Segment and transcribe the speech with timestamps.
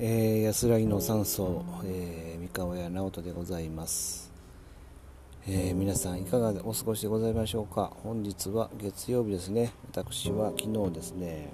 [0.00, 4.32] えー、安らぎの山荘、えー、三河屋直人でございます、
[5.46, 7.92] えー、皆さんいかがお過ごしでございましょうか。
[8.02, 9.72] 本日は月曜日ですね。
[9.92, 11.52] 私は昨日ですね、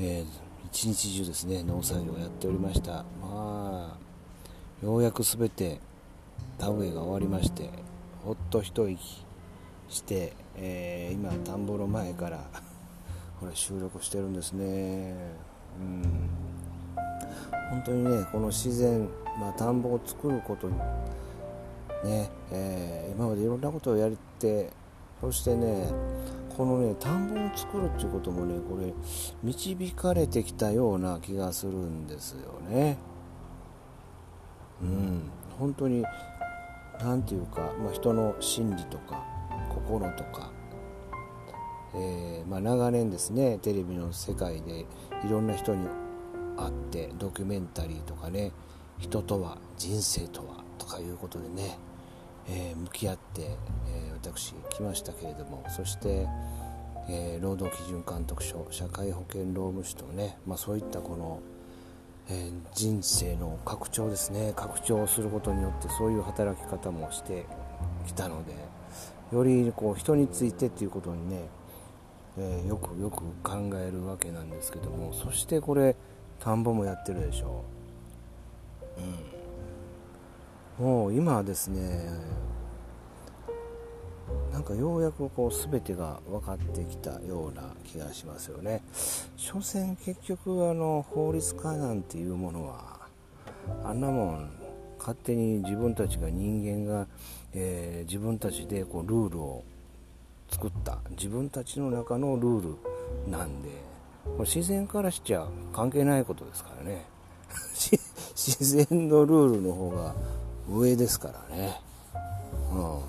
[0.00, 0.26] えー、
[0.68, 3.04] 一日中ですね農作業をやっておりました。
[3.20, 3.98] まあ
[4.82, 5.80] ようやく全て
[6.56, 7.68] 田植えが終わりまして
[8.24, 9.26] ほっと一息
[9.90, 12.46] して、えー、今田んぼの前から
[13.40, 15.14] これ収録してるんですね。
[15.78, 16.48] うん。
[17.70, 19.08] 本当にねこの自然、
[19.38, 20.76] まあ、田んぼを作ることに
[22.04, 24.70] ね、えー、今までいろんなことをやって
[25.20, 25.90] そしてね
[26.56, 28.92] このね田んぼを作るっていうこともねこれ
[29.42, 32.98] 導かれてきたような気がするんですよね。
[34.82, 35.30] うん。
[35.58, 36.04] 本当に
[37.00, 39.24] 何て言うか、まあ、人の心理とか
[39.68, 40.50] 心とか、
[41.94, 44.86] えー、まあ、長年ですねテレビの世界でい
[45.28, 45.86] ろんな人に
[46.58, 48.52] あってドキュメンタリーとかね
[48.98, 51.78] 人とは人生とはとかいうことでね、
[52.48, 56.26] えー、向き合って、えー、私来ましたけれどもそして、
[57.08, 61.40] えー、労働基準監督署社会保険労務士とね、まあ、そういったこの、
[62.28, 67.46] え人生の拡張ですね拡張することによってそういう働き方もして
[68.06, 68.52] きたので
[69.32, 71.48] よりこう人についてっていうことにね、
[72.38, 75.96] えよくよく考えるわけなんですけどもそしてこれ
[76.40, 77.64] 田んぼもやってるでしょ。
[80.78, 80.84] うん。
[80.84, 82.08] もう今はですね
[84.52, 88.82] なんかようやくこう全てが分かってきたような気がしますよね。
[89.36, 92.98] 所詮結局あの法律家なんていうものは
[93.84, 94.50] あんなもん
[94.98, 97.06] 勝手に自分たちが人間が、
[97.54, 99.64] えー、自分たちでこうルールを
[100.50, 100.98] 作った。
[101.10, 102.60] 自分たちの中のルー
[103.26, 103.70] ルなんで
[104.36, 107.06] これ自然からしちゃ関係ないことですからね。
[108.38, 110.14] 自然のルールの方が
[110.70, 111.80] 上ですからね、
[112.72, 113.00] うん、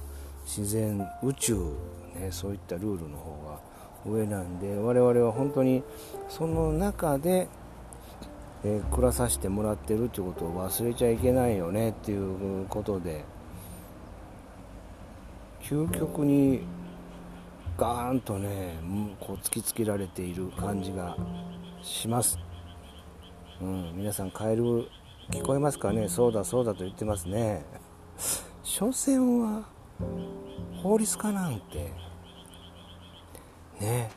[0.46, 1.56] 自然宇宙、
[2.16, 3.60] ね、そういったルールの方が
[4.06, 5.84] 上なんで我々は本当に
[6.30, 7.48] その中で、
[8.64, 13.24] えー、暮らさせてもらってるということを忘れちゃいけないよねっていうことで
[15.62, 16.62] 究極に
[17.80, 18.78] ガーンとね
[19.22, 21.16] こう突きつけられている感じが
[21.82, 22.38] します、
[23.62, 24.90] うん、皆さんカエル
[25.32, 26.10] 聞こえますかね？
[26.10, 27.64] そうだそうだと言ってますね。
[28.64, 29.64] 所詮は
[30.84, 31.92] 法律家なんて
[33.80, 34.10] ね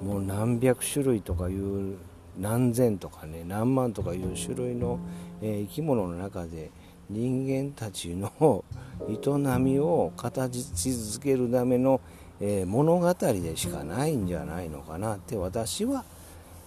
[0.00, 1.96] もう何百種類とかいう
[2.38, 5.00] 何千とかね何万とかいう種類の、
[5.40, 6.70] えー、生き物の中で
[7.10, 8.64] 人間たちの
[9.08, 10.58] 営みを形
[10.90, 12.00] づけるための
[12.44, 16.04] えー、物語でしかないんじゃないのかなって私は、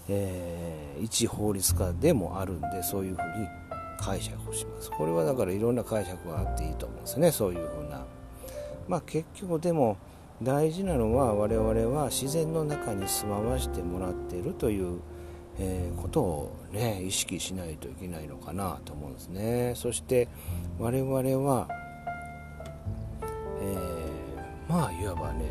[0.08, 3.47] えー、一法律家でもあるんでそういうふうに
[4.00, 4.90] 解釈をします。
[4.90, 7.31] これはだからいろんな解釈があっていいと思うんですね。
[7.31, 8.06] そういうふうな。
[8.88, 9.97] まあ結局でも
[10.41, 15.00] 大事なのは我々は自然の中に住まわしてもらっているという、
[15.59, 19.74] えー、ことをね意識しないといけないのかなと思うんですね。
[19.75, 20.30] そして
[20.80, 21.16] 我々
[21.50, 21.68] は、
[24.75, 25.46] まあいわばね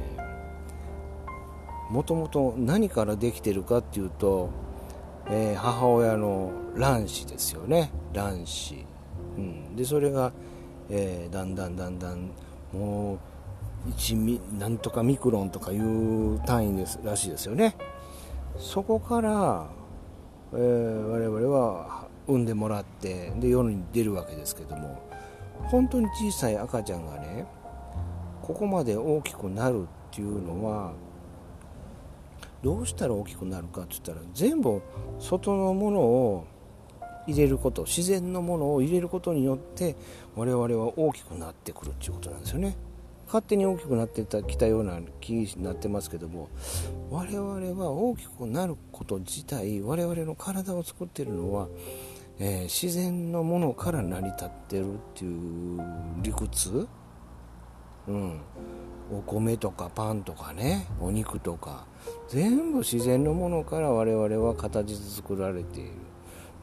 [1.89, 4.51] もともと何からできてるかっていうと、
[5.29, 7.91] えー、母親の卵子ですよね。
[8.13, 8.85] 卵子、
[9.37, 10.33] うん、でそれが、
[10.91, 12.31] えー、だんだんだんだん
[12.73, 17.77] もう1ミなんとかミクロンとかいう単位ですらしいですよね。
[18.59, 19.69] そこから、
[20.53, 25.03] えー、我々は産んでもらってで世に出るわけですけども
[25.71, 27.47] 本当に小さい赤ちゃんがね
[28.45, 30.93] ここまで大きくなるっていうのは
[32.63, 34.83] どうしたら大きくなるかって言ったら全部
[35.19, 36.47] 外のものを
[37.27, 39.97] 入れること自然のものを入れることによって
[40.37, 42.77] 我々は大きくなってくるっていうことなんですよね。
[43.27, 46.51] 勝手に大きくなってきたような気になってますけども
[47.11, 51.69] 我々は大きくなること自体我々の体を作っているのは、
[52.39, 55.81] えー、自然のものから成り立ってるっていう
[56.23, 56.87] 理屈
[58.09, 58.41] うん。
[59.13, 61.85] お米とかパンとかねお肉とか
[62.29, 65.91] 全部自然のものから我々は形作られている、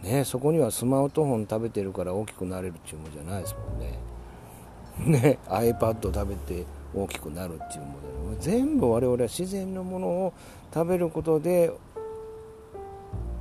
[0.01, 5.21] ね、そこにはスマートフォン食べてるから大きくなれるっていうもんじゃないですもんね。
[5.21, 7.93] ね iPad 食べて大きくなるっていうも
[8.31, 10.33] の全部我々は自然のものを
[10.73, 11.71] 食べることで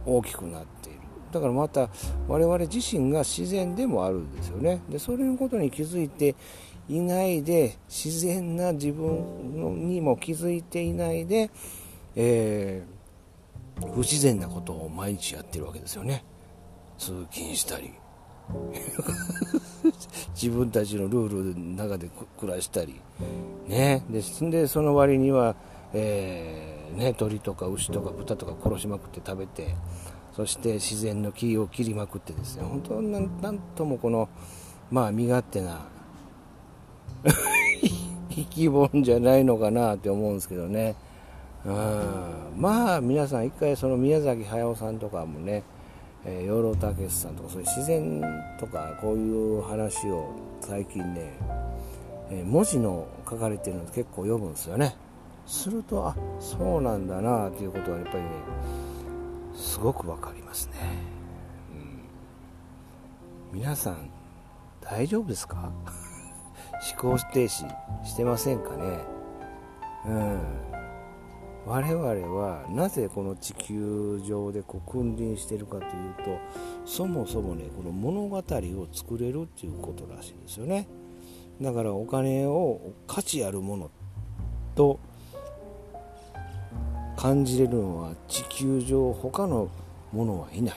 [0.05, 1.00] 大きくなっている。
[1.32, 1.88] だからまた
[2.29, 4.82] 我々自身が自然でもあるんですよね。
[4.88, 6.35] でそれのことに気づいて
[6.90, 11.48] いないで自然な自分にも気づいていないで、
[12.16, 16.25] えー、不自然なことを毎日やってるわけですよね。
[16.98, 17.92] 通勤したり。
[20.34, 23.00] 自分たちのルールの中で暮らしたり、
[23.69, 24.20] ね、で
[24.50, 25.54] でその割には、
[25.92, 29.76] えー、ね、鳥とか牛とか豚とか殺しまくって食べて
[30.32, 32.64] そして自然の木を切りまくってですね。
[32.64, 34.28] 本当なんともこの、
[34.90, 35.87] まあ、身勝手な
[38.31, 40.94] 生き物じゃないのかなって思うんですけどね。
[41.64, 41.75] うん。
[42.56, 45.62] まあ皆さん一回その宮崎駿さんとかもね
[46.25, 48.22] えー、養老孟司さんとかそういう自然
[48.58, 51.32] とかこういう話を最近ね、
[52.31, 54.96] えー、文字の書かれてるの結構読むんですよね。
[55.46, 58.31] するとあそうなんだなっていうことはやっぱりね
[59.55, 60.75] すごくわかりますね、
[63.52, 64.11] うん、皆さん
[64.81, 65.73] 大丈夫ですか？
[66.80, 67.48] 思考停止
[68.04, 68.98] してませんかね？
[70.06, 70.40] うん。
[71.66, 72.02] 我々
[72.34, 75.88] はなぜこの地球上でこう君臨してるかという
[76.24, 76.38] と
[76.86, 80.88] そもそもねこの物語を作れるっていうことらしいですよね。
[81.60, 83.90] だからお金を価値あるもの
[84.74, 84.98] と
[87.18, 89.68] 感じれるのは地球上他の
[90.12, 90.76] ものはいない、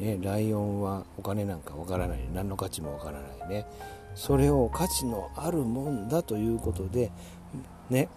[0.00, 2.20] ね、ライオンはお金なんかわからない。
[2.32, 3.66] 何の価値もわからないね。
[4.14, 7.10] それを価値のあるもんだということで
[7.90, 8.08] ね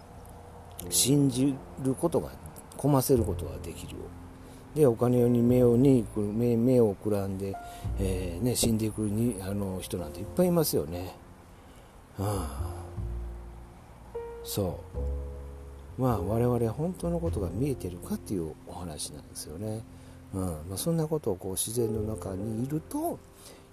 [0.90, 2.30] 信じることが
[2.76, 3.96] こませることができる
[4.76, 7.56] でお金に目をに目目をくらんで、
[8.00, 11.16] えー、ね、死んでいくにあの人なんていっぱいいますよね、
[12.20, 12.46] うん、
[14.44, 14.80] そ
[15.98, 16.02] う。
[16.02, 19.82] まあ我々本当のことが見えてるかっていうお話なんですよね、
[20.36, 20.42] うん。
[20.42, 23.18] まあ、そんなことをこう自然の中にいると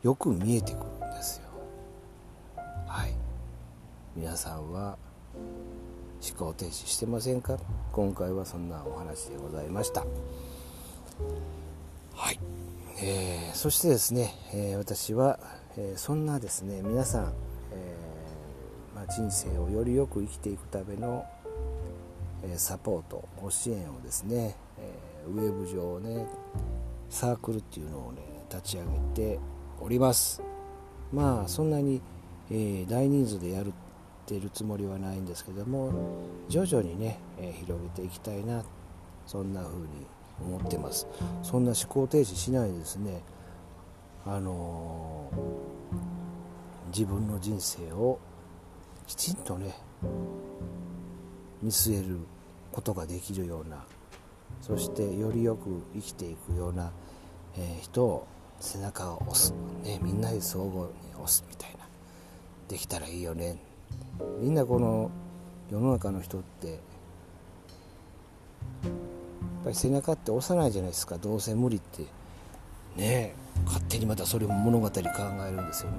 [0.02, 1.43] よく見えてくるんですよ。
[4.16, 4.96] 皆さんは
[5.34, 7.58] 思考停止してませんか？
[7.90, 10.04] 今回はそんなお話でございました。
[12.14, 12.38] はい、
[13.02, 15.40] えー、そしてですね、えー、私は、
[15.76, 17.32] えー、そんなですね皆さん、
[17.72, 17.96] え
[18.94, 21.24] まあ、人生をよりよく生きていくための、
[22.44, 26.28] えサポートご支援をですね、えウェブ上ね
[27.10, 28.90] サークルっていうのをね立ち上げ
[29.36, 29.40] て
[29.80, 30.40] おります。
[31.12, 32.00] まあそんなに、
[32.52, 33.72] え大人数でやる
[34.24, 35.92] っているつもりはないんですけども
[36.48, 38.64] 徐々にね、え、広げていきたいな
[39.26, 39.86] そんな風に
[40.40, 41.06] 思ってます。
[41.42, 43.22] そんな思考停止しないでですね
[44.26, 48.18] あのー、自分の人生を
[49.06, 49.74] きちんとね
[51.62, 52.18] 見据える
[52.72, 53.84] ことができるような
[54.62, 56.90] そしてよりよく生きていくような、
[57.56, 58.26] えー、人を
[58.58, 61.84] 背中を押す、ね、みんなで相互に押すみたいな。
[62.68, 63.58] できたらいいよね。
[64.40, 65.10] みんなこの
[65.70, 66.78] 世の中の人ってやっ
[69.64, 71.16] ぱり背中って押さないじゃないですか。
[71.18, 72.04] どうせ無理って。
[72.96, 73.34] ね
[73.66, 75.96] 勝手にまたそれも物語考えるんですよね。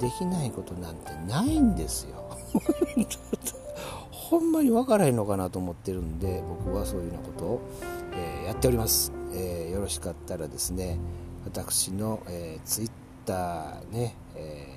[0.00, 2.24] できないことなんてないんですよ。
[4.10, 7.60] ほんまに分からへんのかなと思ってるんで僕はそういうようなことを、
[8.12, 10.98] えー、やっております、えー、よろしかったらですね
[11.46, 12.90] 私の、えー、ツイッ
[13.24, 14.68] ターね、え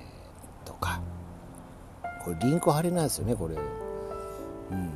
[0.64, 1.02] ー、とか
[2.24, 3.56] これリンク貼れないですよねこれ。
[3.56, 3.58] う
[4.74, 4.90] ん。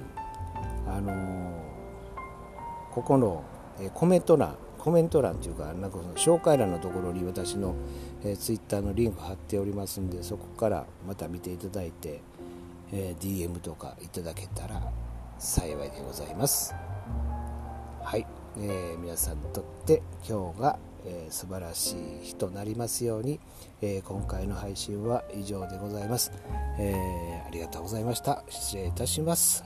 [0.88, 3.42] あのー、ここの、
[3.80, 4.56] えコメント欄
[4.87, 7.75] コメント欄というかなんかその紹介欄のところに私の、
[8.23, 12.21] えー、ツイッターのリンク貼っておりますんでそこからまた見ていただいて、
[12.92, 14.80] えー、DM とかいただけたら
[15.40, 16.73] 幸いでございます。
[18.00, 18.25] はい、
[18.59, 23.40] えー、皆さんにとって今日がえー、素晴らしい日となりますように、
[23.80, 26.32] えー、今回の配信は以上でございます、
[26.78, 28.44] えー、ありがとうございました。
[28.48, 29.64] 失礼いたします。